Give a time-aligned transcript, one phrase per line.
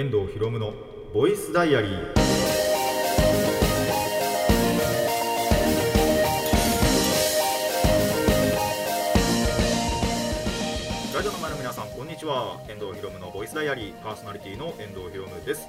[0.00, 0.72] 遠藤博夢の
[1.12, 2.14] ボイスダイアリー
[11.14, 12.58] ラジオの前の皆さんこんにちは。
[12.66, 15.68] 遠藤博夢のボイスダイアリーパーソナリティの遠藤博夢です。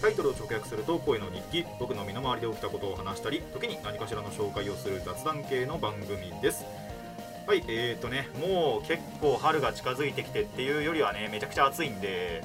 [0.00, 1.66] タイトルを直訳すると恋の日記。
[1.78, 6.64] 僕の身の回りで起きたことを話したり時に何かしらの紹介をする雑談系の番組です。
[7.46, 12.42] はいえーとねもう結構春が近づいてきてっていうよりはねめちゃくちゃ暑いんで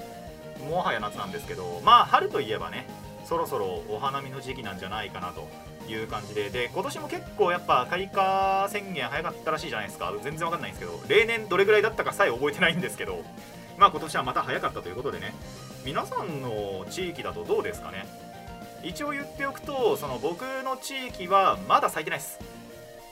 [0.62, 2.88] もはや夏なんですけどまあ春といえばね
[3.26, 5.48] そろそろお花見の時期なんじゃないかなと
[5.88, 10.14] いう感じでで今年も結構やっぱ開花宣言早かったらしいじゃないですか。
[10.24, 13.24] 全然わかんないんですけど例年どれぐらいだったかさえ覚えてないんですけど
[13.78, 15.34] まあ今年はまた早かったということでね
[15.84, 18.06] 皆さんの地域だとどうですかね？
[18.84, 22.40] 一応言っておくとその僕の地域はまだ咲いてないです。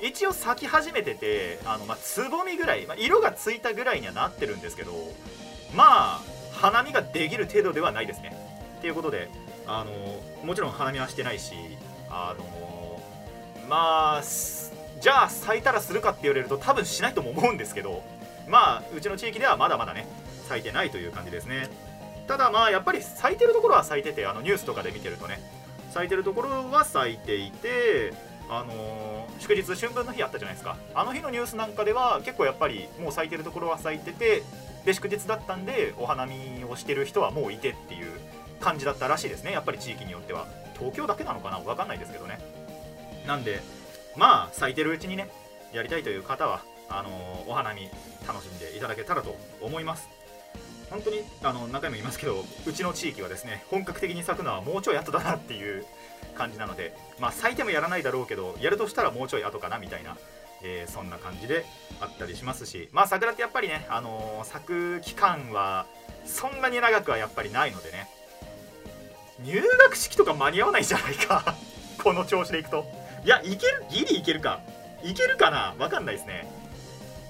[0.02, 4.94] 一応咲き始めててあの、まあ、つぼみぐらい、まあ、色がついたぐらいにはなってるんですけど
[5.76, 6.22] まあ
[6.60, 8.36] 花見ができる程度ではないですね。
[8.80, 9.30] っていうことで
[9.66, 9.92] あの
[10.46, 11.54] もちろん花見はしてないし
[12.10, 13.02] あの
[13.70, 14.22] まあ
[15.00, 18.04] じゃあ咲いたらするかって言われると多分しないとも思うんですけど
[18.48, 20.08] まあうちの地域ではまだまだね
[20.48, 21.70] 咲いてないという感じですね。
[22.28, 25.40] ただまあやっぱり咲いてるところは咲いててあのニュースとかで見てるとね
[25.92, 28.14] 咲いてるところは咲いていて
[28.50, 30.76] あのー祝日春分の日あったじゃないですか。
[30.94, 34.44] あの日のニュースなんかでは結構やっぱりもう咲いてるところは咲いてて
[34.86, 38.08] で祝日だったんでお花見をしてる人はもういてっていう
[38.60, 39.52] 感じだったらしいですね。
[39.52, 40.48] やっぱり地域によっては。
[40.78, 41.60] 東京だけなのかな？
[41.60, 42.40] 分かんないですけどね。
[43.28, 43.62] なんで
[44.16, 45.30] まあ咲いてるうちにね
[45.74, 47.90] やりたいという方はあのーお花見
[48.28, 50.08] 楽しんでいただけたらと思います。
[50.90, 55.86] 本当にあの何回も言いますけどうちの地域はですね本格的に咲くのはもうちょい後だなっていう
[56.34, 60.18] 感じなのでまあ咲いてもやらないだろうけどやるとしたらもうちょい後かなみたいな、
[60.64, 61.66] えーそんな感じで
[62.02, 65.86] あったりしますしまあ桜ってやっぱりね、あのー咲く期間は
[66.26, 68.08] そんなに長くはやっぱりないのでね
[69.44, 71.56] 入学式とか間に合わないじゃないか
[72.04, 72.86] この調子でいくと。
[73.26, 74.62] いやいけるギリいけるか
[75.04, 76.48] いけるかなわかんないですね。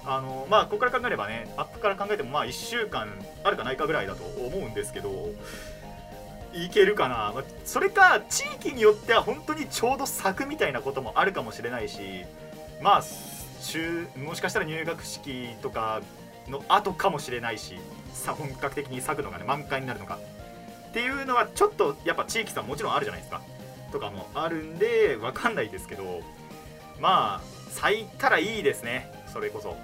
[0.06, 3.10] あのまあここから考えればねアップから考えてもまあ1週間
[3.44, 5.30] あるかないかぐらいだと思うんですけど
[6.54, 12.26] いけるかな、まあそれか地域によっては本当にちょうど咲くみたいなこともあるかもしれないし
[12.82, 13.04] まあ
[13.62, 16.02] 中もしかしたら入学式とか
[16.48, 17.78] の後かもしれないし
[18.14, 20.18] さ本格的に咲くのがね満開になるのか
[20.90, 23.42] っていうのはちょっとやっぱ地域差もちろんあるじゃないですか。
[23.92, 26.22] とかもあるんでわかんないですけど
[27.00, 27.42] まあ
[27.72, 29.12] 咲いたらいいですね。
[29.32, 29.76] それこそ。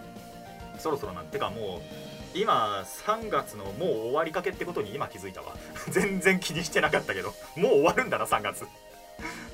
[0.79, 1.21] そろそろな。
[1.21, 5.55] んてかもう今3月のもう終わりかけってことに今気づいたわ。
[5.89, 8.65] 全然気にしてなかったけどもう終わるんだな3月。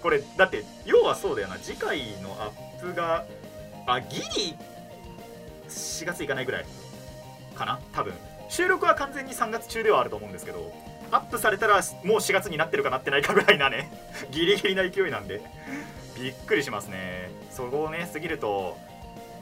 [0.01, 1.57] これだって要はそうだよな。
[1.57, 3.25] 次回のアップが
[3.85, 4.55] あギリ
[5.67, 6.65] 4月いかないぐらい
[7.55, 7.79] かな。
[7.93, 8.13] 多分。
[8.49, 10.73] 収録は完全に3月中ではあると思うんですけど
[11.09, 13.91] アップされたらもう4月になってるかなってないかぐらいなね。
[14.31, 15.41] ギリギリな勢いなんで。
[16.15, 17.31] びっくりしますね。
[17.51, 18.77] そこをね過ぎると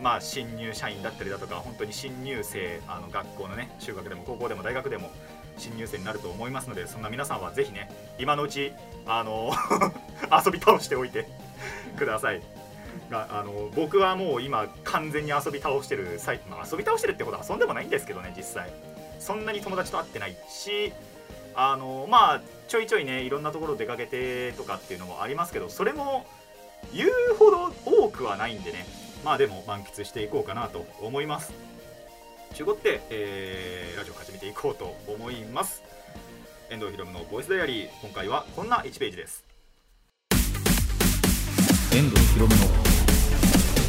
[0.01, 5.11] まあ新入社員だったりだとか本当に新入生あの学校のね中学でも高校でも大学でも
[5.59, 8.73] 新入生になると思いますのでそんな皆さんはぜひね今のうち
[9.05, 9.51] あの
[10.45, 11.27] 遊び倒しておいて
[11.97, 12.41] ください。
[13.09, 18.71] があの僕はもう今完全に遊び倒してる最、まあ、遊び倒してるってことは遊んでもないんですけどね実際。
[19.19, 20.93] そんなに友達と会ってないし
[21.55, 26.25] あのまあちょいちょいねいろんなところ出かけてとかっていうのもありますけどそれも
[26.93, 28.85] 言うほど多くはないんでね
[29.25, 31.68] まあでも満喫していこうかなと思います。
[32.53, 35.83] 中古って、えーラジオ始めていこうと思います。
[36.69, 39.43] 遠藤ひろむのボイスダイアリー今回はこんな1ページです。
[41.93, 42.61] 遠藤ひろむの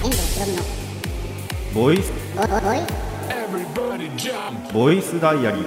[0.03, 0.63] 遠藤ひろみの
[1.75, 2.13] ボイス!
[4.73, 5.65] ボイスダイアリー。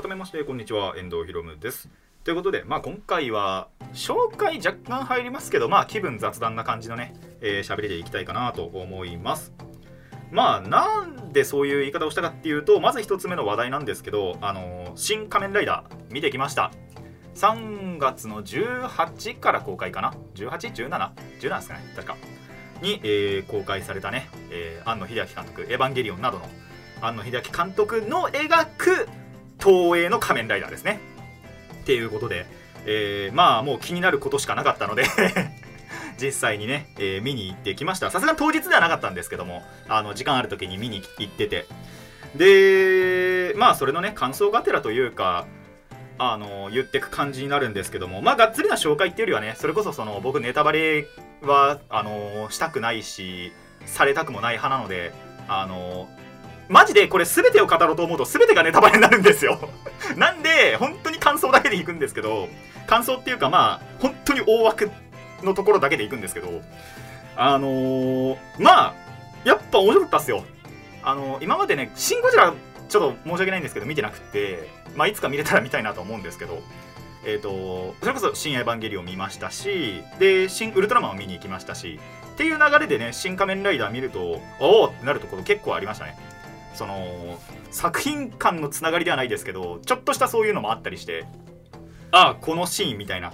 [0.00, 1.88] 改めましてこんにちは遠藤ひろむです
[2.26, 9.52] ということで、まあ、今回は紹介若干入りますけど、まあ、気分雑談な感じのね喋、えー、喋りでいきたいかなと思います。
[10.32, 16.72] まあなんでそういう言い方をしたかっていうとまず一つ目の話題なんですけど「あの新仮面ライダー」見てきました。
[17.36, 22.16] 3月の18から公開かな？18?17?17 ですかね確か。
[22.82, 26.48] に、えー公開されたね、えー庵野秀明監督「エヴァンゲリオン」などの
[27.00, 29.08] 庵野秀明監督の描く
[29.60, 31.14] 東映の仮面ライダーですね。
[31.86, 32.46] ていうことで、
[32.84, 35.04] えーまあもう気になることしかなかったので
[36.20, 38.10] 実際にね、えー見に行ってきました。
[38.10, 41.66] さすが当日ではなかったんですけどもあの時間ある時に見に行ってて。
[42.34, 45.46] でまあそれのね感想がてらというか
[46.18, 51.06] あの言ってく感じになるんですけどもまあがっつりな紹介っていうよりはねそれこそその僕ネタバレ
[51.42, 53.52] はあのしたくないし
[53.84, 55.12] されたくもない派なので
[55.48, 56.08] あの
[56.68, 59.58] マジでこれ全てを語ろうと思うと全てがネタバレになるんですよ。
[60.16, 62.48] なんで本当に感想だけでいくんですけど
[62.86, 64.90] 感想っていうかまあ本当に大枠
[65.42, 66.62] のところだけでいくんですけど
[67.36, 68.94] あのー、まあ
[69.44, 70.44] やっぱ面白かったっすよ。
[71.02, 72.52] あのー、今までね「シン・ゴジラ」
[72.88, 76.62] ちょっと申し訳ないんですけど見てなくってまあいつか見れたら見たいなと思うんですけど
[77.28, 81.98] えーと、それこそ「新エヴァンゲリオン」見ましたしで「新ウルトラマン」を見に行きましたし
[82.34, 86.16] っていう流れでね「新仮面ライダー」見るとおおってなるところ結構ありましたね
[86.76, 87.38] その
[87.70, 91.24] 作品間のつながりではないですけどちょっとしたそういうのもあったりして
[92.12, 92.30] あ。
[92.30, 93.32] あこのシーンみたいな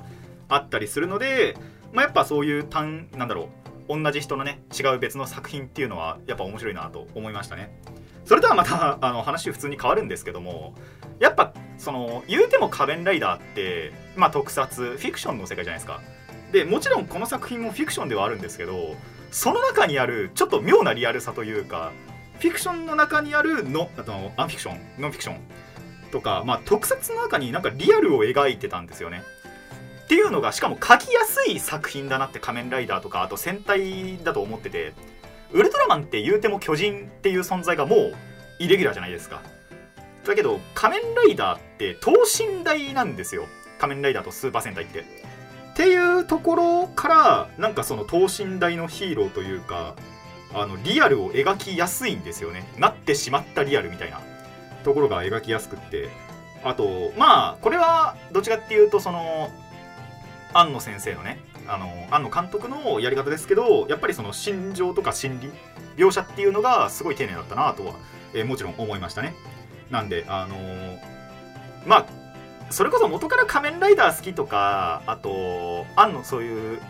[0.48, 1.56] あったりするので、
[1.92, 3.48] まあ、やっぱそういう単なんだろ
[3.88, 7.76] う同じ人のね違う別の作品っていうのはやっぱ面白いなと思いましたね。
[8.24, 10.74] それとはまたあの話普通に変わるんですけども
[11.18, 16.00] やっぱその言うても仮面ライダーってまあ特撮フィクションの世界じゃないですか。
[16.52, 18.94] でもちろんこの作品もフィクションではあるんですけど
[19.30, 21.92] その中にあるちょっと妙なリアルさというか
[22.42, 25.40] フィクションの中にあるのあとアンフィクションノンフィクション。
[26.10, 29.22] とか、まあ、特撮の中になんかリアルを描いてたんですよね。
[30.04, 34.92] っていうのがしかも書きやすい作品だなって仮面ライダーとかあと戦隊だと思ってて
[35.52, 38.14] ウルトラマンって言うても巨人っていう存在がもう
[38.58, 39.40] イレギュラーじゃないですか。
[40.26, 43.46] だけど仮面ライダーって等身大なんですよ。
[43.78, 45.00] 仮面ライダーとスーパー戦隊って。
[45.00, 45.04] っ
[45.76, 49.94] ていうところからなんかその等身大のヒーローというか
[50.54, 52.66] あのリアルを描きやすいんですよね。
[52.78, 54.20] なってしまったリアルみたいな。
[54.84, 56.08] ところが描きやすくって。
[56.64, 59.50] あとまあこれはどっちかっていうとその
[60.52, 65.50] 庵野先生のねあの庵野監督のやり方ですけどやっぱりその心情とか心理
[65.96, 67.94] 描写っていうのがすごい丁寧だったなとは、
[68.34, 69.34] えー、もちろん思いましたね。
[69.90, 70.98] なんであのー、
[71.86, 72.06] まあ
[72.70, 76.80] それこそ元から仮面ライダー好きとかあと庵野そういう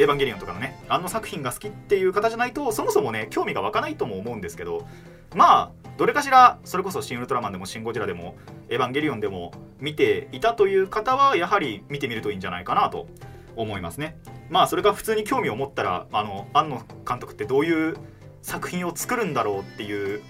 [0.00, 4.86] エヴァンゲリオンとかのねあの作品が好きっていう方じゃないとそもそもね興味が湧かないとも思うんですけど
[5.34, 8.34] まあどれかしらそれこそ「シン・ウルトラマン」でも「シン・ゴジラ」でも
[8.70, 13.08] 「エヴァンゲリオン」でも見ていたという方はやはり見てみるといいんじゃないかなと
[13.56, 14.16] 思いますね。
[14.48, 17.96] まあそれが普通に興味を持ったらあの庵野監督ってどういう
[18.40, 20.22] 作品を作るんだろうっていう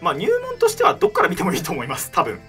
[0.00, 2.40] まあ入門としてはどっから見てもいいと思います多分。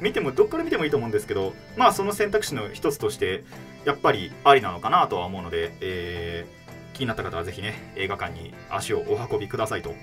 [0.00, 3.44] 見てもどっから見てもいいと思うんですけどまあその選択肢の一つとして
[3.84, 9.94] やっぱりありなのかなとは思うので、えー、気になった方はぜひね映画館に足をお運びくださいと。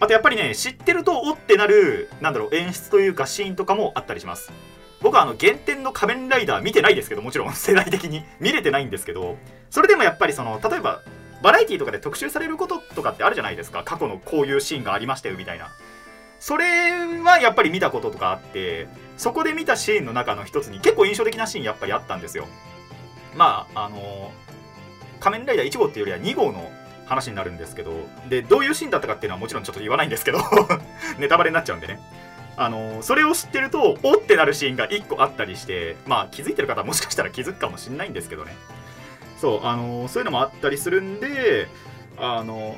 [0.00, 4.52] あとやっぱりね知ってるとおってなるなんだろう演出というかシーンとかもあったりします。
[5.00, 9.36] 僕はあの原点の仮面ライダー見てないですけどもちろん 世代的に見れてないんですけど
[9.70, 11.02] それでもやっぱりその例えば
[11.42, 13.82] バラエティとかで特集されることとかってあるじゃないですか。
[13.84, 15.68] 過去のこういうシーンがありましたよみたいな。
[16.40, 16.64] それ
[17.22, 18.86] はやっぱり見たこととかあって
[19.16, 22.46] そこで見たシーンの中の一つに結構印象的なシーンやっぱりあったんですよ。
[23.36, 24.32] まああの
[25.20, 26.70] 仮面ライダー1号っていうよりは2号の
[27.06, 27.92] 話になるんですけど
[28.28, 30.38] でどういうシーンだったかっていうのはもちろんちょっと言わないんですけど
[31.18, 32.00] ネタバレになっちゃうんでね。
[32.60, 38.52] あのそれを知ってるとおってなるシーンが1個あったりしてまあ気づいてる方はもしかしたら気づくかもしれないんですけどね。
[39.40, 41.68] そうあのそういうのもあったりするんで
[42.16, 42.76] あの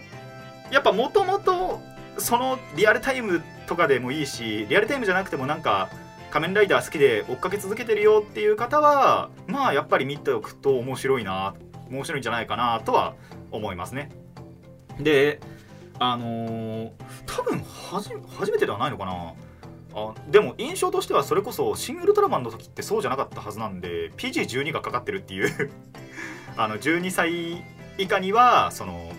[0.71, 1.81] やっぱもともと
[2.19, 5.89] そのリアルタイムとかでもいいしリアルタイムじゃなくてもなんか
[6.31, 11.55] 仮面ライダー好きで追っかけ続けてるよっていう方はまあやっぱり見ておくと面白いな
[11.91, 13.15] 面白いんじゃないかなとは
[13.51, 14.11] 思いますね。
[14.99, 15.41] で
[15.99, 16.91] あのー、
[17.27, 19.35] 多分初めてではないのかな。
[19.93, 25.71] あでも印象としてはそれこそ「シン・ウルトラマン」の時ってそうじゃなかったはずなんで PG12 がかかってるっていう。
[26.57, 27.65] あの12歳
[27.99, 29.13] 以下にはその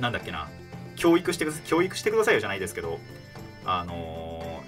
[0.00, 0.48] なんだっけな。
[0.96, 3.00] 教育して教育してくださいよじゃないですけど
[3.64, 4.62] あの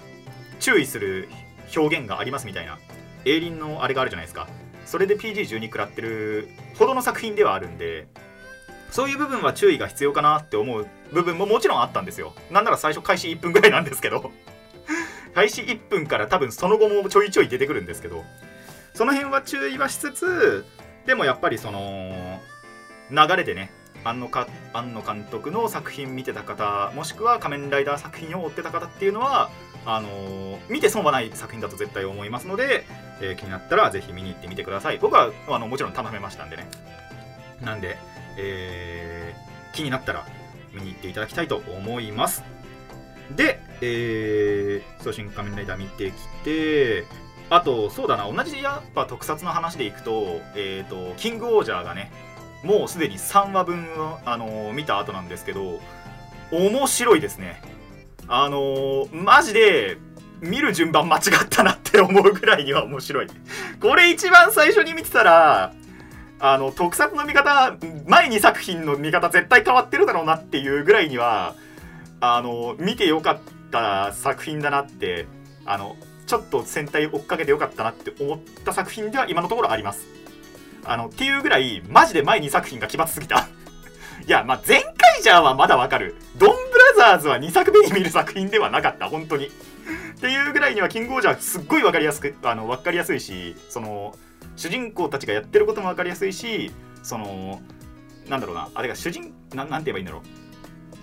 [0.55, 1.29] ー、注意する
[1.75, 2.77] 表現がありますみたいな。
[3.25, 4.47] 栄林のあれがあるじゃないですか。
[4.85, 6.47] それで PG12 食らってる
[6.77, 8.07] ほどの作品ではあるんで
[8.89, 12.33] そういう部分は注意が必要かなって思う部分ももちろんあったんですよ。
[12.49, 14.31] なんなら最初開始1分ぐらいなんですけど。
[15.35, 18.23] 開始1分から多分その後もちょいちょい出てくるんですけど。
[18.93, 20.65] その辺は注意はしつつ
[21.05, 22.41] でもやっぱりその
[23.11, 23.71] 流れでね
[24.09, 29.49] 庵野か庵野監督の作品見てた方もしくは仮面ライダー作品を追ってた方っていうのは
[29.85, 32.83] あの、見て損はない作品だと絶対思いますので、
[33.21, 34.97] えー、気になったらぜひ見に行ってみてください。
[34.97, 36.67] 僕はあのもちろん頼めましたんでね。
[37.61, 37.97] なんで、
[38.37, 40.25] えー、気になったら
[40.73, 42.43] 見に行っていただきたいと思います。
[43.33, 47.05] で、えー、送信仮面ライダー見てきて
[47.49, 52.11] あとそうだな同じやっぱ特撮の話でいくと,、えーと、キングオージャーがね
[52.63, 53.85] もうすでに3話分、
[54.25, 55.79] あのー、見た後なんですけど
[56.51, 57.61] 面白いですね。
[58.27, 59.97] あのー、マジで
[60.41, 63.27] 見る順番間違ったなって思うぐらいには面白い。
[63.79, 65.73] これ一番最初に見てたら
[66.39, 71.55] あの特撮の見方前2作品の見方絶対変わってるだろうなっていうぐらいには
[72.19, 75.27] あの見てよかっった作品だなって
[75.65, 75.95] あの
[76.25, 80.05] ちょっと戦隊追っかけてよかったなって思った作品では今のところあります。
[80.87, 83.47] あのっていうぐらいマジで前2作品が奇抜すぎた。
[84.25, 86.15] いやまあ前回じゃはまだわかる。
[86.37, 89.07] ドンブラザーズは2作目に見る作品ではなかった。
[89.07, 89.47] 本当に。
[89.47, 89.49] っ
[90.19, 94.15] ていうぐらいにはキングオージャーすっごい分かりやすくあの分かりやすいしその
[94.55, 96.71] 主人公たちがやってることも分かりやすいし
[97.03, 97.61] その
[98.27, 98.69] なんだろうな。
[98.73, 100.23] あれが主人ななんて言えばいいんだろ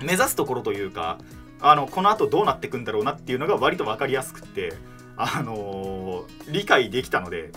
[0.01, 0.05] う。
[0.05, 1.19] 目指すところというか
[1.61, 4.75] あのこの後どうなっていくんだろうなっていうのが割と分かりやすくって
[5.17, 7.51] あのー理解できたので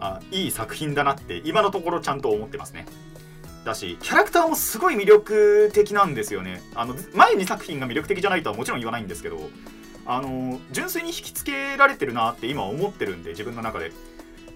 [0.00, 2.86] あいい作品だなって今のところちゃんと思ってますね。
[3.64, 6.62] だしキャラクターもすごい魅力的なんですよね。
[6.74, 9.50] あの前2作品が魅力的じゃないとはもちろん言わないんですけど
[10.06, 13.92] あの純粋に引きつけられてるなって今思ってるんで自分の中で。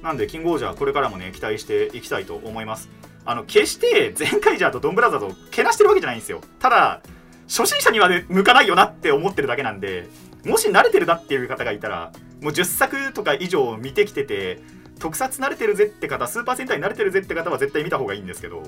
[0.02, 2.88] なんでキングオージャーこれからもね期待していきたいと思います。
[3.24, 6.40] あの決して前回ジャーとドンブラザーズをけなしてるわけじゃないんですよ。
[6.58, 7.02] ただ
[7.46, 10.08] 初心者には、ね、向かないよなって思ってるだけなんで
[10.44, 14.60] もし慣れてるなっていう方がいたらもう10作とか以上見てきてて
[14.98, 18.62] 特撮慣れてるぜって方スーパー戦隊慣れてるぜって方は絶対見た方がいいんですけど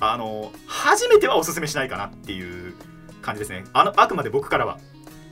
[0.00, 2.74] あの初めてはおすすめしないかなっていう
[3.20, 3.64] 感じですね。
[3.72, 4.78] あのあくまで僕からは。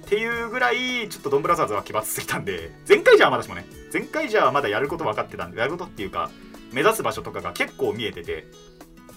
[0.06, 6.30] っていうぐらいちょっとドンブラザーズは奇抜すぎたんで前回じゃはまだしもね前回じゃはまだやること分かってたんでやることっていうか
[6.72, 8.46] 目指す場所とかが結構見えてて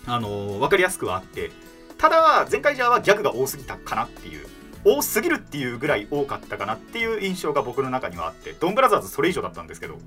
[0.05, 1.51] あの分かりやすくはあって
[1.98, 4.45] ただ前回じゃはギャグが多すぎたかなっていう
[4.83, 9.98] 多すぎるっていうぐらい多かったかなっていう印象が僕の中にはあってドンブラザーズそれ以上だったんですけど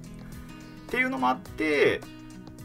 [0.95, 2.01] っていうのもあって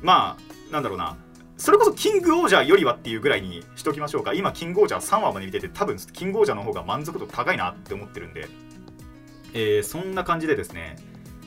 [0.04, 1.18] まあなんだろうな。
[1.58, 4.34] それこそキングオージャーよりはっていうぐらいにしときましょうか。
[4.34, 8.48] 今キングオージャー3話まで見てて多分キングオージャーの方が満足度高いなって思ってるんで、
[9.54, 10.98] えーそんな感じでですね、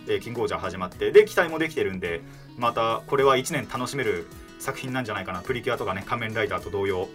[0.09, 2.21] えーキングオージャー始まってで期待もできてるんで
[2.59, 4.27] またこれは1年楽しめる
[4.59, 5.41] 作品なんじゃないかな。
[5.41, 7.09] プリキュアとかね仮面ライダーと同様、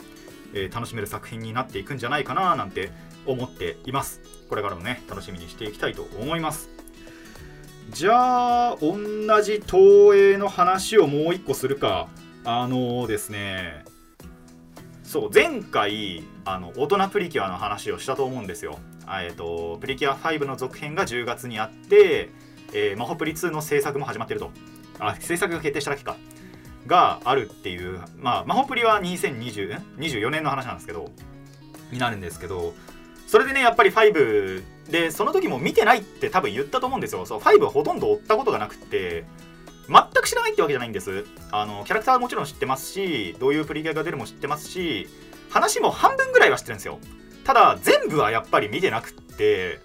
[0.53, 2.89] えー楽しめる作品になっていくんじゃないかななんて
[3.25, 4.21] 思っています。
[4.47, 6.76] これからもね楽しみにしていきたいと思います。
[7.89, 8.97] じゃあ同
[9.41, 12.07] じ東映の話をもう一個するか。
[12.43, 13.85] あのですね。
[15.03, 18.79] そう前回あの大人プリキュアの話をしたと思うんですよ。
[19.07, 22.29] えっ、とプリキュア5の続編が10月にあって、
[22.73, 24.51] えーマホプリ2の制作も始まってると。
[24.99, 26.17] あ制作が決定しただけか。
[26.87, 31.11] があるっていうまあマホプリは2020 24年の話なんですけど
[31.91, 32.73] になるんですけど
[33.27, 37.25] それでねやっぱり5でその時も見てないって多分言ったと思うんですよ。
[37.25, 39.25] そう5はほとんど追ったことがなくて
[39.89, 41.25] 全く知らないってわけじゃないんです。
[41.51, 45.07] あのキャラクターはもちろん知ってますしどういうプリキュアが出るも知ってますし
[45.49, 46.99] 話も半分ぐらいは知ってるんですよ。
[47.43, 49.79] ただ全部はやっぱり見てなくって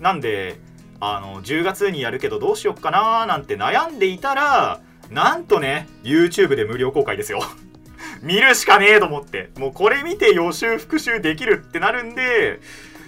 [0.00, 0.58] なんで
[1.00, 4.80] あの10月にやるけどどうしよっかなーなんて悩んでいたら
[5.10, 7.40] なんとね YouTube で無料公開ですよ。
[8.22, 9.50] 見るしかねえと思って。
[9.56, 12.60] もうこれ見て予習復習できるってなるんで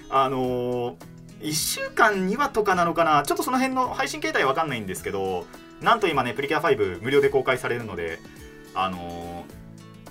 [0.09, 0.95] あのー、
[1.40, 3.23] 1週間2話とかなのかな？
[3.23, 5.47] ちょっとその辺の配信形態わかんないんですけど
[5.80, 8.18] なんと今ねプリキュア5無料で公開されるので
[8.75, 9.61] あのー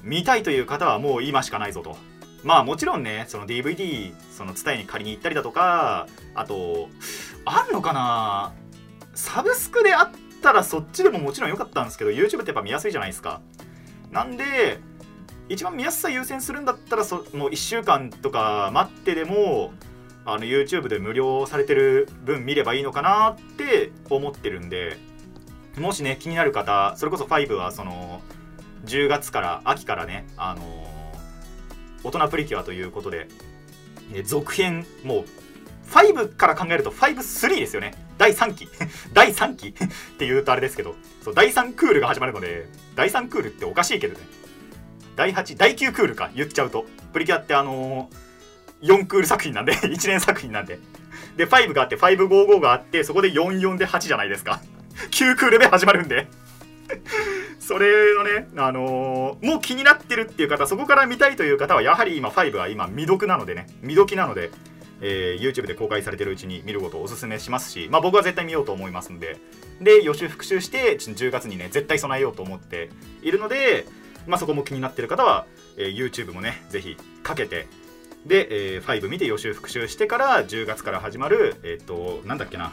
[0.01, 1.97] 見たいという方はもう今しかないぞと。
[2.45, 6.87] まあもちろんねその DVD その伝えに借りに行ったりだとかあと
[7.43, 8.53] あんのかな？
[9.13, 13.41] サブスクであったらそっちでももちろん良かったんですけど YouTube ってやっぱ見やすいじゃないですか。
[14.09, 14.79] なんで
[15.49, 19.73] 一番見やすさ優先するんだったらそもう1週間とか待ってでも
[20.33, 24.97] あの YouTube で無料されてる分見ればいいのかなって思ってるんで
[25.77, 28.21] もしね気になる方それこそ5はその
[28.85, 30.61] 10月から秋からねあの
[32.03, 33.27] 大人プリキュアということで
[34.13, 35.25] え続編もう
[35.89, 37.95] 5から考えると53ですよね。
[38.17, 38.67] 第3期。
[39.13, 39.69] 第3期。
[39.69, 39.73] っ
[40.17, 44.25] て言うとあれですけどそう第3クールが始まるので第3クールっておかしいけどね。
[45.15, 46.85] 第8第9クールか言っちゃうと。
[47.11, 48.15] プリキュアってあのー、
[48.81, 50.79] 4クール作品なんで 1年作品なんで。
[51.37, 54.61] で5があって555があってそこで44で8じゃないですか。
[55.11, 56.27] 9クールで始まるんで。
[57.59, 64.49] それのね、あのーもう気になってるっていう方そこから見たいという方はやはり今5は今未読なのでね未読なので、
[65.01, 69.37] えー YouTube で公開されてるうちに見ることをおすすめしますし、まあ、僕は絶対見ようと思いますので。
[69.79, 72.89] で予習復習して10月にね絶対備えようと思って
[73.21, 73.85] いるので、
[74.27, 75.45] まあ、そこも気になってる方は、
[75.77, 77.67] えー YouTube もねぜひかけて
[78.25, 82.71] で、えー5見て予習復習してから10月から始まるえっ、となんだっけな。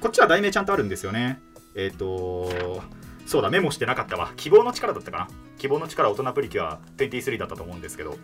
[0.00, 1.40] こっちは題名ちゃんとあるんですよね。
[1.74, 2.82] えっ、と
[3.26, 4.32] そうだメモしてなかったわ。
[4.36, 5.28] 希望の力だったかな。
[5.58, 8.16] 希望の力大人プリキュア23だったと思うんですけど、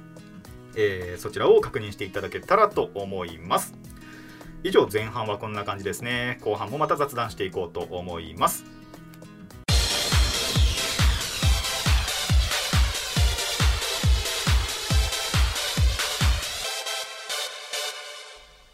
[0.76, 3.74] えーそちらを確認していただけたらと思います。
[4.64, 6.38] 以上前半はこんな感じですね。
[6.42, 8.64] 後半もまた雑談していこうと思います。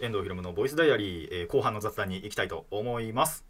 [0.09, 3.45] 遠藤ひろむのボイスダイアリー、えー後半の雑談に行きたいと思います。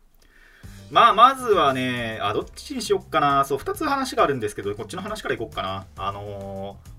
[0.90, 3.44] まあまずはねあどっちにしよっかな。
[3.44, 5.86] そう2つ話があるんですけどこっちの話からいこうかな。
[5.96, 6.98] あのー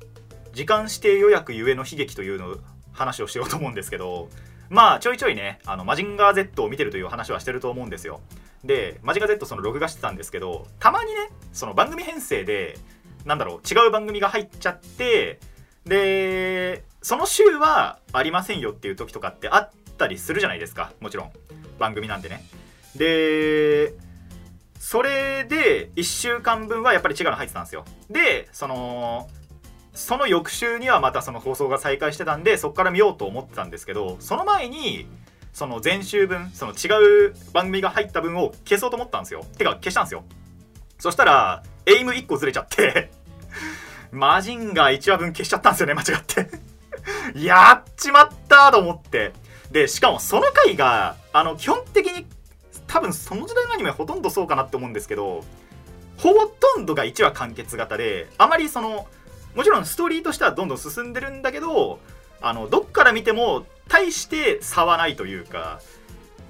[0.54, 2.58] 時間指定予約ゆえの悲劇というの
[2.92, 4.30] 話をしようと思うんですけど
[4.70, 8.20] まあちょいちょいねあのマジンガー Z を見てるという話はしてると思うんですよ。
[8.64, 12.78] でマジンガー Z その録画してたんですけどたまにねその番組編成で
[13.26, 15.40] なんだろう違う番組が入っちゃって
[15.86, 20.92] でその週はありませんよっていう時とかってあったりするじゃないですか。
[21.00, 21.32] もちろん。
[21.80, 22.44] 番組なんでね。
[22.96, 23.94] で
[24.80, 27.86] それで1週間分はやっぱり違うの入ってたんですよ。
[28.10, 29.30] でその
[29.94, 35.08] その翌週にはまたその放送が再開してたんでそこから見ようと思ってたんですけどその前に
[35.52, 39.46] その前週分その違う番組が入った分を消そうと思ったんですよ。
[39.58, 40.24] てか消したんですよ。
[41.00, 43.12] そしたらエイム1個ずれちゃって
[44.12, 46.69] マジンガー1話分消しちゃったんですよね間違って。
[47.36, 49.34] やっちまったと思って。
[49.72, 52.26] でしかもその回があの基本的に
[52.88, 55.44] 多分その時代のアニメほとんどそうかなって思うんですけど
[56.18, 59.08] ほとんどが1話完結型であまりその
[59.56, 62.00] もちろんストーリーとしてはどんどん進んでるんだけど
[62.42, 65.82] あのどっから見ても大して差はないというか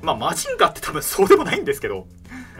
[0.02, 2.08] まあマジンガって多分そうでもないんですけど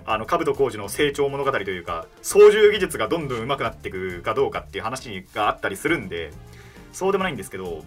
[0.06, 6.32] あの兜浩二の成長物語というか操縦技術がどんどん上手くなっていくかどうかっていう話があったりするんで
[6.92, 7.84] そうでもないんですけど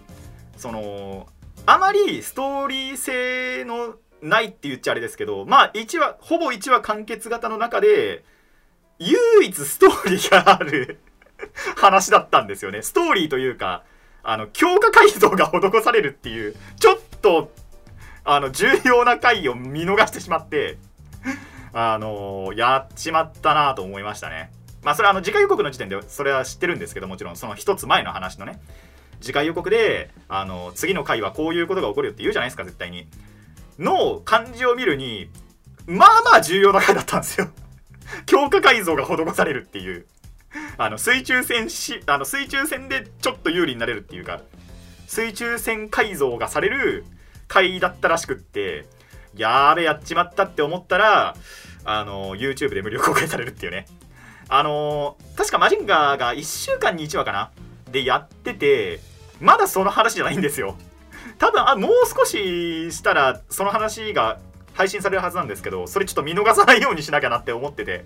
[0.57, 1.27] その
[1.65, 8.23] あまりストーリー性のないって言っちゃあれですけどまあ1話ほぼ1話完結型の中で
[8.99, 10.99] 唯一ストーリーがある
[11.77, 12.81] 話だったんですよね。
[12.81, 13.83] ストーリーというか
[14.23, 17.51] あの強化改造が施されるっていうちょっと
[18.23, 20.77] あの重要な回を見逃してしまって
[21.73, 24.51] あのやっちまったなと思いましたね。
[24.83, 28.59] まあそれはあの次回予告の時点でそれは知ってるんですけどもちろんその一つ前の話のね。
[29.21, 33.07] 次回予告であの次の回はこういうことが起こるよって言うじゃないですか絶対に。
[33.79, 35.29] の漢字を見るに
[35.87, 37.49] まあまあ重要な回だったんですよ。
[38.25, 40.05] 強化改造が施されるっていう。
[40.77, 44.41] あの水中戦しあの水中戦でちょっと有利になれるっていうか
[45.07, 47.05] 水中戦改造がされる
[47.47, 48.85] 回だったらしくって
[49.35, 51.35] やーべやっちまったって思ったら
[51.85, 53.87] あの YouTube で無料公開されるっていうね。
[54.55, 57.49] あの確かマジンガーが1週間に1話かな？
[57.91, 58.99] でやってて
[59.41, 60.77] まだその話じゃないんですよ。
[61.39, 64.39] 多分あもう少ししたらその話が
[64.73, 68.05] 配信されるはずなんですけどそれちょっと見逃さないようにしなきゃなって思ってて。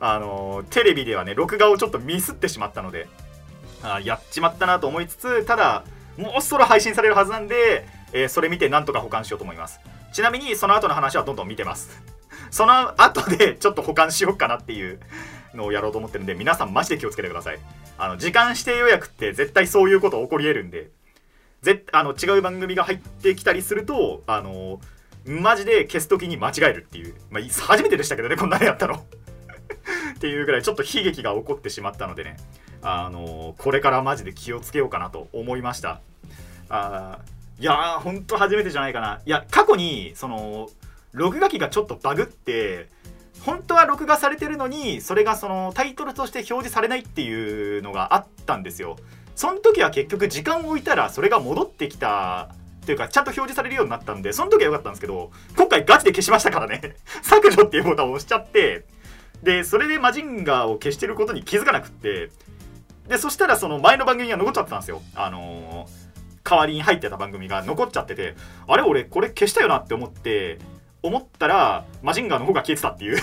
[0.00, 3.08] あのテレビではね録画をちょっとミスってしまったので
[3.82, 5.82] あやっちまったなと思いつつただ
[6.16, 9.80] もうそろ配信されるはずなんで、えーそれ見てなんとか保管しようと思います。
[10.12, 12.00] ちなみにその後の話はどんどん見てます。
[12.52, 15.00] その後でちょっと保管しようかなっていう。
[15.54, 17.58] のをやろうと思ってるんで皆さんマジで気をつけてください。
[17.98, 20.90] あの時間指定予約って絶対そういうこと起こり得るんで
[21.62, 24.80] ぜあの違う番組が入ってきたりするとあの
[25.26, 28.94] マジで消す時に間違えるっていう、まあ、初めてでしたけどねこんなのやったの。
[30.14, 32.36] っていうぐらいちょっと悲劇が起こってしまったのでね。
[32.80, 36.00] あのこれからマジで気をつけようかなと思いました。
[36.68, 39.20] あーいやーほんと初めてじゃないかな。
[39.26, 40.70] いや過去にその
[41.12, 42.88] 録画機がちょっとバグって
[43.44, 48.96] 本当は録画されてるのにそれがそのタイトルとして表示されないっていうのがあったんですよ。
[49.34, 52.50] その時は結局時間を置いたらそれが戻ってきた
[52.84, 56.96] というかちゃんと表示されるようになったんでその時は良かったんですけど今回ガチで消しましたからね。
[57.22, 58.84] 削除っていうボタンを押しちゃって
[59.42, 62.30] でそれでマジンガーを消してることに気づかなくって
[63.06, 65.02] でそしたらその前の番組が残っちゃってたんですよ。
[65.14, 66.08] あのー
[66.48, 68.34] 代わりに入ってた番組が残っちゃってて
[68.66, 70.58] あれ俺これ消したよなって思って
[71.08, 73.18] 思ったらマジンガーの方が消えてたっていう。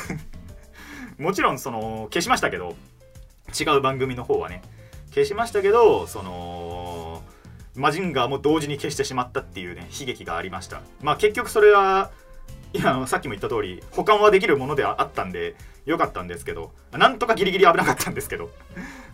[1.18, 2.76] もちろんその消しましたけど
[3.58, 4.62] 違う番組の方はね。
[5.12, 7.24] 消しましたけどその
[7.74, 10.82] マジンガーも同時に消してしまったっていうね悲劇がありました。
[11.02, 12.12] まあ結局それは
[12.74, 18.50] いやあのさっきも言った通り保管はできるものではあったんでよかったんですけどなんとかギリギリ危なかったんですけど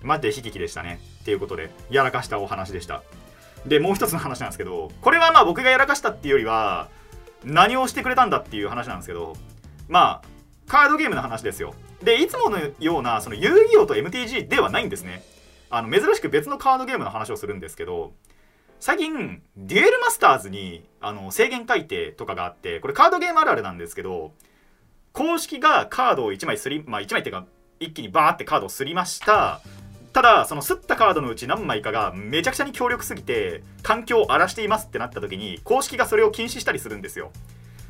[0.02, 1.00] マジで悲劇でしたね。
[1.22, 3.04] っていうことでやらかしたお話でした。
[3.66, 6.90] でもう一つの話なんですけどこれはまあ僕がやらかしたっていうよりは
[7.44, 9.36] 何をしてくれたんだっていう話なんですけど
[9.88, 10.28] まあ
[10.68, 11.74] カードゲームの話ですよ。
[12.02, 15.24] でいつものようなその遊戯王と MTG ではないんですね。
[15.70, 18.14] あの珍しく別のカードゲームの話をするんですけど
[18.80, 24.34] 最近デュエルマスターズにあの制限改定とかがあってこれカードゲームあるあるなんですけど
[25.14, 27.46] 公式がカードを1枚すりまあ1枚っていうか
[27.80, 29.62] 一気にバーってカードをすりました。
[30.14, 37.32] ただそのすったカードのうち何枚かがめちゃくちゃに強力すぎて環境を荒らしていますってなった時に公式がそれを禁止したりするんですよ。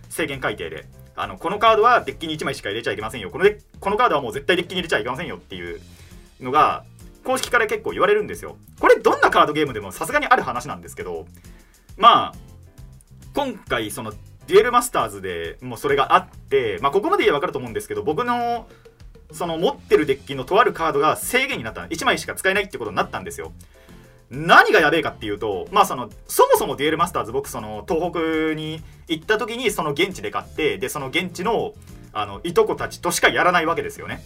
[0.10, 0.86] 制限改定で。
[1.16, 3.32] あのこのカードはデッキに1枚しか入れちゃいけませんよ。
[3.32, 5.82] このデこのカードはもう絶対デッキに入れちゃいけませんよっていう
[6.40, 6.84] のが
[7.24, 8.58] 公式から結構言われるんですよ。
[8.80, 11.26] これどんなカードゲームでもさすがにある話なんですけど
[11.98, 12.36] まあ
[13.34, 14.14] 今回その
[14.48, 18.68] デュエルマスターズでもうそれがあって、まあ、ここまで言えば分かると思うんですけど僕の
[19.34, 21.82] その持ってるデッキのとあるカードが制限になった。
[21.82, 23.52] 1枚しか使えないってことになったんですよ。
[24.32, 31.74] 何がやべえかっていうとまあそのそもそもデュエルマスターズ僕その東北に行った時にその現地で買ってでその現地の
[32.14, 34.24] あのいとこたちとしかやらないわけですよね。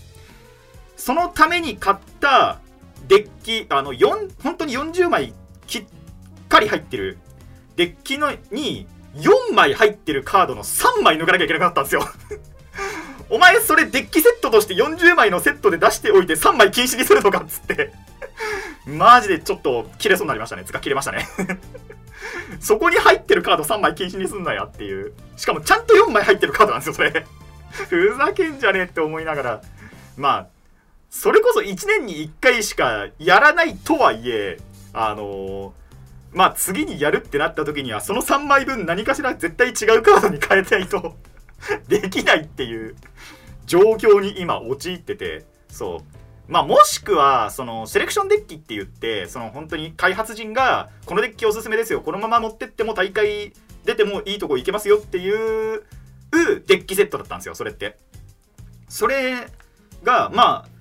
[0.96, 2.60] そのために買った
[3.08, 5.34] デッキあの4本当に40枚
[5.68, 5.86] きっ
[6.50, 7.18] かり入ってる
[7.76, 12.08] デッキのに4枚入ってるカードの3枚抜かなきゃいけなくなったんですよ。
[13.30, 17.94] お前それデッキセットとして40枚のセットで出しておいて3枚禁止にするのかっつって。
[18.86, 20.64] マジでちょっと切れそうになりましたね。
[20.66, 21.28] つか切れましたね。
[22.60, 25.14] そこに入ってるカード3枚禁止にすんなやっていう。
[25.38, 27.26] しかもちゃんと4枚入ってるカードなんですよそれ。
[27.90, 29.62] ふざけんじゃねえって思いながら。
[30.18, 30.48] まあ
[31.10, 34.60] それこそ1年に1回しかやらないとはいえ
[34.94, 35.72] あのー
[36.34, 41.16] まあ次にやるってなった時にはその3枚分何かしら絶対違うカードに変えないと。
[41.88, 42.96] できないっていう
[43.66, 46.16] 状況に今陥っててそう。
[46.48, 52.02] まあもしくはそのセレクションデッキって言ってその本当に開発陣がこのデッキおすすめですよ。
[52.02, 55.84] このまま持ってっても大会出てもいいとこ行けますよっていう
[56.32, 57.56] デッキセットだったんですよ。
[57.56, 57.98] それって。
[58.88, 59.48] それ
[60.04, 60.76] がまあ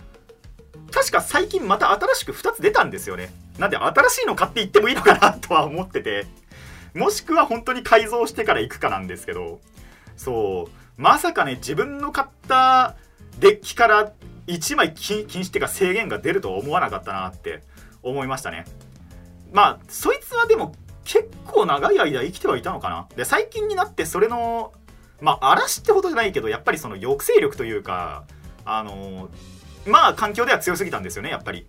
[0.93, 3.33] 確か最近また新しく2つ出たんですよね。
[3.59, 6.27] なんで新しいの買っていってもいいのかなとは思ってて
[6.95, 9.61] もしくは本当に改造してから行くかなんですけど
[10.17, 10.85] そう。
[10.97, 12.97] まさかね自分の買った
[13.39, 14.13] デッキから
[14.47, 17.63] 1枚禁止っていうか制限が出るとは思わなかったなって
[18.03, 18.65] 思いましたね。
[19.53, 20.75] まあそいつはでも
[21.05, 23.09] 結構長い間生きてはいたのかな。
[23.17, 24.73] で最近になってそれの
[25.21, 28.25] まあ嵐ってほどじゃないけどやっぱりその抑制力というか
[28.65, 29.31] あの
[29.87, 31.67] まあ環境では強すぎたんですよねやっぱり。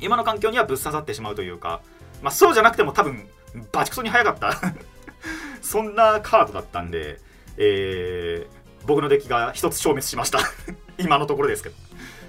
[0.00, 1.80] 今の環境にはぶっ刺さってしまうというか
[2.22, 3.28] まあそうじゃなくても多分
[3.70, 4.60] バチクソに速かった。
[5.62, 7.20] そんなカードだったんで
[7.58, 10.40] えー僕のデッキが一つ消滅しました。
[10.98, 11.76] 今のところですけど。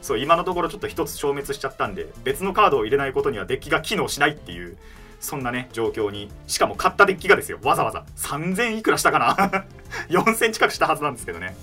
[0.03, 4.77] そう今のところちょっと一つ消滅しちゃったんで別のカードを入れないことにはデッキが機能しないっていう
[5.19, 7.57] そんなね状況にしかも買ったデッキがですよ。
[7.63, 8.03] わざわざ。
[8.17, 9.65] 3000いくらしたかな？
[10.09, 11.55] 4000近くしたはずなんですけどね。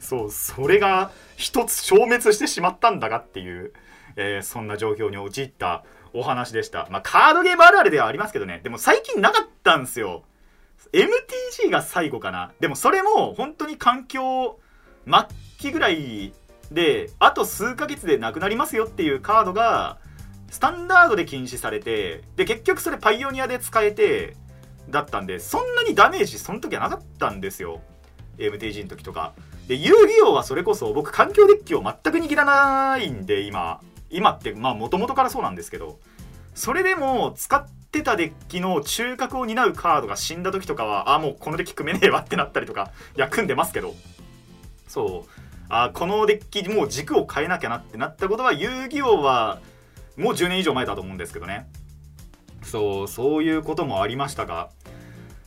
[0.00, 3.72] そうそれが一つ消滅してしまったんだがっていう、
[4.16, 6.88] えーそんな状況に陥ったお話でした。
[6.90, 8.60] まあカードゲームあるあるではありますけどね。
[8.62, 10.24] でも最近なかったんですよ。
[10.92, 12.52] MTG が最後かな。
[12.60, 14.58] でもそれも本当に環境
[15.06, 15.14] 末
[15.58, 16.32] 期ぐらい
[16.72, 19.98] であと数ヶ月でなくなりますよっていうカードが
[20.50, 24.36] スタンダードで禁止されてで結局それパイオニアで使えて
[24.88, 27.80] だったんでそんなにダメージその時はなかったんですよ。
[28.38, 29.34] MTG の時とか。
[29.68, 33.80] で遊戯王はそれこそ僕環境デッキを全く握らないんで今。
[34.10, 35.98] 今ってまあもともとからそうなんですけど。
[36.60, 43.94] それでも使ってたデッキの中核を担うカードが死んだ時とかはあもうこのデッキ組めねえわってなったりとかいや組んでますけど。
[44.86, 45.30] そう。
[45.70, 49.58] あこのデッキもう軸を変えなきゃなってなったことは遊戯王は
[50.18, 51.66] もう10年以上前だと思うんですけどね。
[52.62, 54.68] そうそういうこともありましたが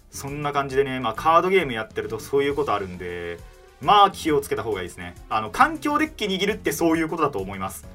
[0.10, 3.38] そんな感じでね、まあ、カードゲームやってるとそういうことあるんで
[3.82, 5.13] まあ気をつけた方がいいですね。
[5.30, 7.86] あの環境デッキ握るってそういうことだと思います。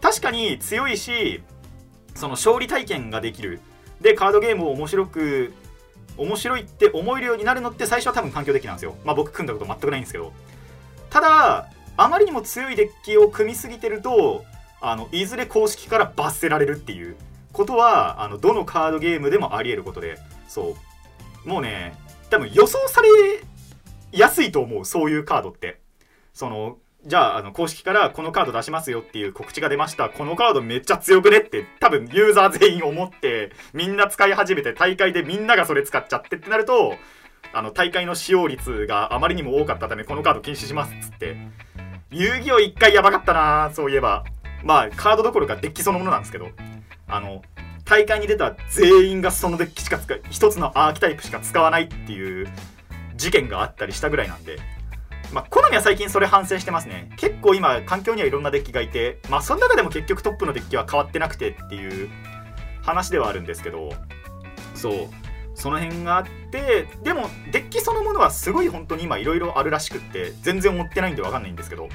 [0.00, 1.42] 確かに強いし
[2.14, 3.60] その勝利体験ができる。
[4.00, 5.52] でカードゲームを面白く
[6.16, 8.96] 面白いって思えるようになるのって最初は多分環境デッキなんですよ。
[9.04, 10.32] まあ僕組んだこと全くないんですけど。
[11.10, 14.44] ただあまりにも強いデッキを組みすぎてると
[14.80, 17.16] あのいずれ公式から罰せられるっていう。
[17.52, 20.18] ことはあのどのカードゲームでもあり得ることで。
[20.48, 20.74] そ
[21.44, 21.48] う。
[21.48, 21.94] もうね
[22.30, 23.08] 多分予想され
[24.10, 24.84] やすいと思う。
[24.84, 25.80] そういうカードって。
[26.32, 30.08] そのじゃああの公式からこのカード出しますよっていう告知が出ました。
[30.08, 36.94] このカードめっちゃ強くねって多分ユーザー全員思ってみんな使い始めて大会でみんながそれ使っちゃってってなると
[37.52, 41.36] あの大会の使用率があまりにも多かったためこのカード禁止しますっつって。
[42.10, 44.24] 遊戯王1回やばかったなそういえば。
[44.62, 46.48] まあカードどころかデッキそのものなんですけど。
[47.08, 47.42] あの
[47.84, 52.48] 大会に出た全員がそのデッキしか使い一つのアーキタイプしか使わないっていう
[53.16, 54.58] 事件があったりしたぐらいなんで。
[55.32, 57.10] まあ、好みは最近それ反省してますね。
[57.16, 62.10] 結構今環境にはいろんなデッキがいてまあその中でも結局トップのデッキは変わってなくてっていう
[62.82, 63.90] 話ではあるんですけど
[64.74, 64.92] そう。
[65.54, 71.88] その辺があってでもデッキそのものはすごい本当に今いろいろあるらしくって全然追ってないんで分かんないんですけど。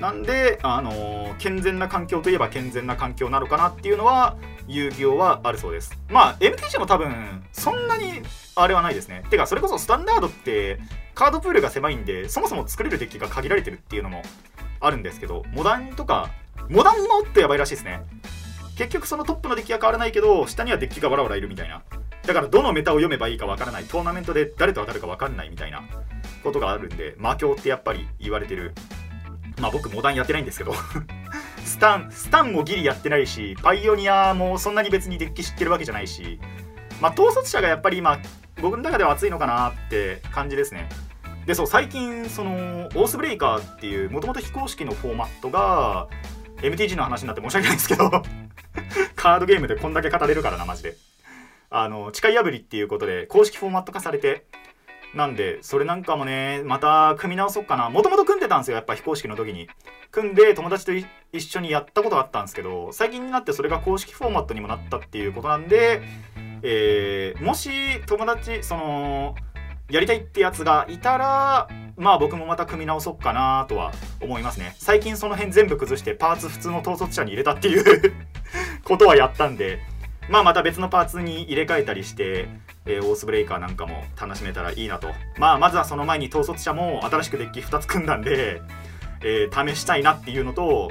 [0.00, 5.98] なんで、あのー健全な環境といえば健全な環境なのかなっていうのは遊戯王はあるそうです。
[6.08, 8.22] まあ MTG も多分そんなに
[8.54, 9.24] あれはないですね。
[9.30, 10.78] てかそれこそスタンダードって
[11.14, 14.22] カードプールが狭いんでそもそも作れるデッキが限られてるっていうのも
[14.80, 16.30] あるんですけどモダンとか
[16.68, 18.02] モダンもっとやばいらしいですね。
[18.76, 21.82] 結局そのトップのデッキは変わらないけど下にはデッキがバラバラいるみたいな。
[22.26, 25.82] だからどのメタを読めばいいかわからないトーナメントで誰と当たるかわかんないみたいな
[26.44, 28.72] ことがあるんで魔境ってやっぱり言われてる。
[29.60, 30.74] まあ僕モダンやってないんですけど。
[31.64, 36.38] スタンスタンもギリやってないしパイオニアもそんなに別にデッキ知ってるわけじゃないし
[37.00, 38.18] まあ統率者がやっぱり今
[38.60, 40.88] 僕の中では熱いのかなって感じですね。
[41.46, 46.06] でそう最近そのオースブレイカーっていうもともと非公式のフォーマットが
[46.58, 48.10] MTG の話になって申し訳ないんですけど
[49.16, 50.96] カードゲームでこんだけ語れるからなマジで。
[51.74, 54.44] あの誓い破りっていうことで公式フォーマット化されて
[55.14, 57.90] なんでそれなんかもねまた組み直そうかな。
[57.90, 59.68] もともと組んでたんですよやっぱ非公式の時に。
[60.10, 60.92] 組んで友達と
[61.32, 66.02] 一緒にやったことがあったんですけど最近になってそれが公式フォーマットにもなったっていうことなんで、
[66.62, 67.70] えーもし
[68.06, 69.34] 友達その
[69.90, 74.74] やりたいってやつがいたらまあ僕もまた組み直そうかなとは思いますね。
[74.78, 78.12] 最近その辺全部崩してパーツ普通の統率者に入れたっていう
[78.84, 79.80] ことはやったんで。
[80.28, 82.48] まあまた別のパーツに入れ替えたりして、
[82.86, 85.08] えーオースブレイカーなんかも楽しめたらいいなと。
[85.38, 88.60] まあまずはその前に統率者も新しくデッキ2つ組んだんで、
[89.22, 90.90] えー試したいなっていうのと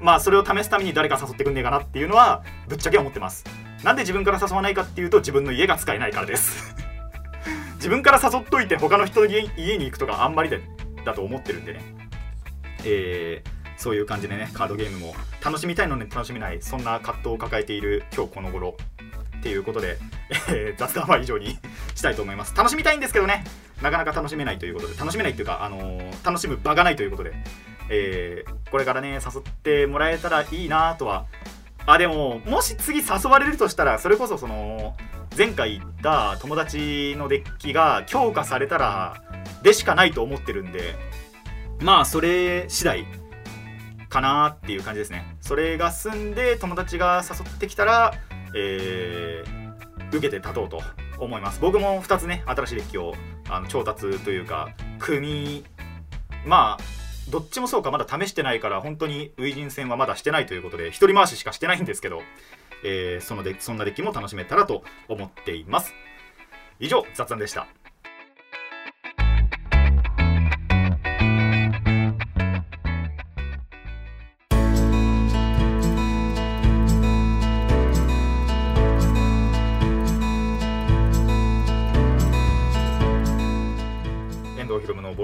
[0.00, 3.44] まあそれを試すために誰か誘ってくんねえかなっていうのはぶっちゃけ思ってます。
[3.82, 6.74] なんで自分から誘わないかっていうと自分の家が使えないからです。
[7.76, 9.42] 自分から誘っといて他の人の家
[9.78, 10.60] に行くとかあんまりで
[11.04, 11.80] だと思ってるんでね。
[12.84, 18.74] えーそういう感じでねカードゲームも楽しみたいのに楽しめないそんな葛藤を抱えている今日この頃。
[19.46, 19.96] っていうことで、
[20.48, 21.56] えー雑談は以上に
[21.94, 22.54] したいと思います。
[22.56, 23.44] 楽しみたいんですけどね。
[23.80, 24.98] なかなか楽しめないということで。
[24.98, 27.32] 楽しめないっていうか、あのー楽しむ場がないということで、
[27.88, 31.26] えーこれからね誘ってもらえたらいいなとは。
[31.86, 34.96] あでももし次誘われるとしたらそれこそその
[35.38, 39.22] 前回言った友達のデッキが強化されたら
[39.62, 40.96] でしかないと思ってるんで。
[41.80, 43.06] まあそれ次第
[44.08, 45.36] かなっていう感じですね。
[45.40, 48.14] それが済んで友達が誘ってきたら、
[48.56, 49.66] えー
[50.12, 50.80] 受けて立とうと
[51.18, 51.60] 思います。
[51.60, 53.14] 僕も2つね新しいデッキを
[53.50, 54.68] あの調達というか
[55.00, 55.64] 組み
[56.46, 56.82] まあ
[57.30, 62.22] どっちもそうかまだ試してないから本当に初陣戦はまだしてないということで一人回ししかしてないんですけど、
[62.84, 65.92] えーそのデそんなデッキも楽しめたらと思っています。
[66.78, 67.66] 以上雑談でした。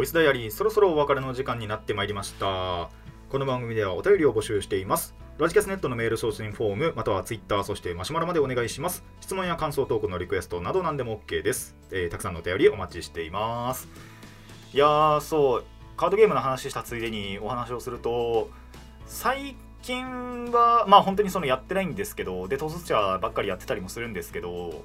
[0.03, 2.91] ボイスダイアリーそろそろお別れの時間になってまいりました。
[3.29, 5.15] この番組ではお便りを募集しています。
[5.39, 9.05] ラジキャスネットのメール送信フォームまたはツイッターそしてマシュマロまでお願いします。
[9.21, 13.87] 質問や感想トークのリクエストなど何でも OK です、えーたくさんのお便りお待ちしています。
[14.75, 15.65] いやーそう
[15.97, 18.51] カードゲームの話したついでにお話をすると
[19.07, 24.83] 最近はまあ本当にそのやってないんですけどで統率者ばっかりやってたりもするんですけど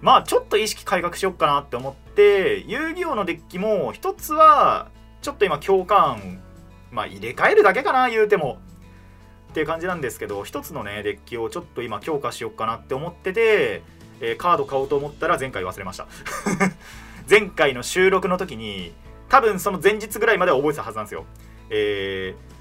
[0.00, 4.88] まあちょっと意識改革しようかなって思って遊戯王のデッキも一つは
[5.22, 6.40] ちょっと今共感
[6.90, 8.58] まあ入れ替えるだけかな言うても。
[9.48, 13.82] っていう感じなんですけど一つのねデッキをちょっと今強化しようかなって思ってて、
[14.20, 16.06] えーカード買おうと思ったら前回忘れました。
[17.28, 18.92] 前回の収録の時に
[19.28, 21.24] 多分その前日ぐらいまでは覚えてたはずなんですよ。
[21.70, 22.57] えー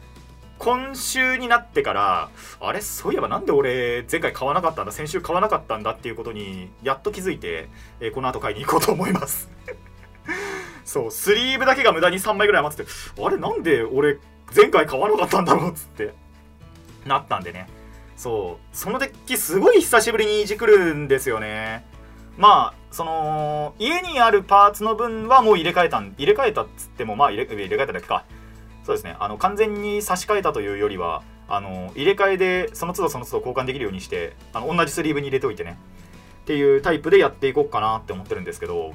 [0.60, 2.82] 今週になってからあれ？
[2.82, 9.50] そういえばなんで俺前回買わなかったんだ先週買わなかったんだっていうことにやっと気づいて、えーこの後買いに行こうと思います。
[10.84, 12.89] そうスリーブだけが無駄に3枚ぐらい余ってて
[13.22, 13.38] あれ？
[13.38, 14.17] なんで俺
[14.56, 16.13] 前回買わなかったんだろうっつって
[17.06, 17.70] なったんでね。
[18.15, 21.86] そうそのデッキすごい久しぶりにいじくるんですよね。
[22.38, 28.24] まあその家にあるパーツの分はもう入れ替えたん入れ替えたっつってもまあ入れ入れ替えただけか。
[28.88, 29.17] そうですね。
[29.19, 35.78] あの完全に差し替えたというよりはあの入れ替えでその都度その都度交換できるようにしてあの同じスリーブに入れておいてね。
[36.43, 38.93] っていうタイプでやっていこうかなって思ってるんですけど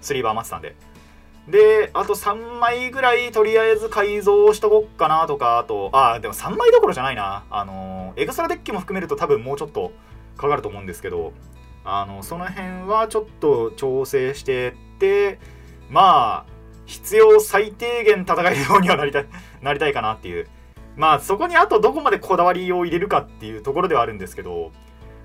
[0.00, 0.74] スリーブ余ってたんで。
[1.46, 7.44] であと3枚ぐらいとりあえず改造しとこっかなとかあとあでも3枚どころじゃないな。
[7.50, 9.92] あのエクストラデッキも含めると多分もうちょっと
[10.38, 11.34] かかると思うんですけど
[11.84, 15.38] あのその辺はちょっと調整してって
[15.90, 16.53] まあ
[16.86, 19.26] 必要最低限戦えるようにはなりたい
[19.62, 20.48] なりたいかなっていう。
[20.96, 24.70] まあそこにあとどこまでこだわりを入れるかっていうところではあるんですけど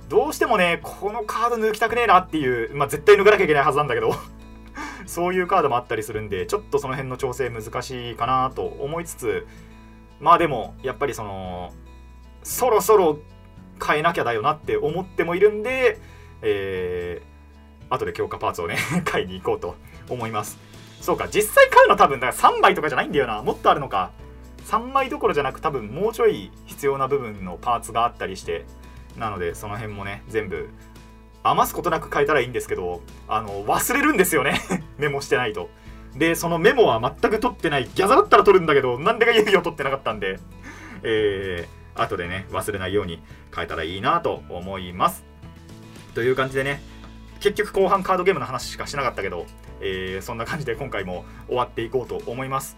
[0.08, 4.16] どうしてもねこのカード抜きたくねえなっていうまあ絶対抜かなきゃいけないはずなんだけど
[5.06, 9.48] そういうカードもあったりするんでちょっとその辺の調整難しいかなと思いつつ
[10.20, 11.72] まあでもやっぱりその
[12.42, 13.20] そろそろ
[13.86, 16.00] 変えなきゃだよなって思ってもいるんで
[16.42, 19.76] えー、後で強化パーツをね 買いに行こうと
[20.10, 20.58] 思います。
[21.02, 23.42] そうか実際買うの多分だから3枚とかじゃないんだよな。
[23.42, 24.12] もっとあるのか。
[24.66, 28.66] 3枚どころじゃなく多分もうちょい必要な部分のパーツがあったりして。
[29.18, 30.70] なのでその辺もね全部
[31.44, 34.62] 余すことなく変えたらいいんですけどあの忘れるんですよね。
[34.98, 35.70] メモしてないと。
[36.16, 40.40] でそのメモは全く取ってないギャザだったら取るんだけどなんでか指を取ってなかったんで。
[41.02, 43.22] えー、後でね忘れないように
[43.56, 45.24] 変えたらいいなと思います。
[46.14, 46.82] という感じでね
[47.40, 49.46] 結局後半カードゲームの話しかしなかったけど、
[49.82, 52.78] えー、そんな感じで今回も終わっていこうと思います。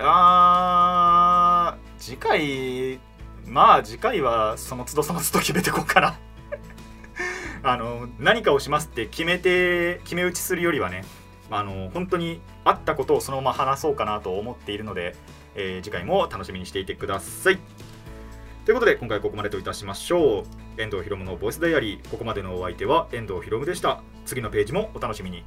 [0.00, 3.00] あー次回
[3.46, 6.18] まあ次回はその都度その都度決めていこうかな。
[7.64, 11.04] あの何かをしますって決めて決め打ちするよりはね
[11.50, 15.16] あの本当にあったことをそのまま話そうかなと思っているので、
[15.54, 17.58] えー次回も楽しみにしていてください。
[18.68, 20.44] ということで今回ここまでといたしましょう。
[20.78, 22.08] 遠藤博夢のボイスダイアリー。
[22.10, 24.02] ここまでのお相手は遠藤博夢でした。
[24.26, 25.42] 次のページもお楽しみに。